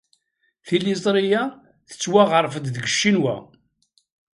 [0.65, 1.43] Tiliẓri-a
[1.89, 3.35] tettwaɣref-d deg Ccinwa.